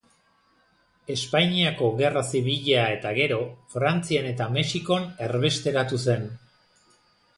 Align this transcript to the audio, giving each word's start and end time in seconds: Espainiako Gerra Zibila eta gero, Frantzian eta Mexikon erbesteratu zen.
Espainiako 1.15 1.89
Gerra 1.99 2.23
Zibila 2.31 2.87
eta 2.95 3.11
gero, 3.19 3.37
Frantzian 3.75 4.31
eta 4.31 4.49
Mexikon 4.57 5.07
erbesteratu 5.27 6.01
zen. 6.07 6.27